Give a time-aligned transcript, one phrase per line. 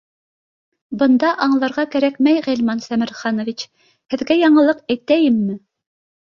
[1.01, 3.69] —Бында аңларға кәрәкмәй, Ғилман Сәмерханович,
[4.17, 5.63] һеҙ гә яңылыҡ әйтәйемме?